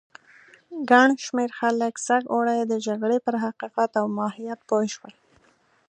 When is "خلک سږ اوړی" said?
1.59-2.59